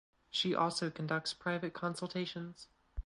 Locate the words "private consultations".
1.31-2.69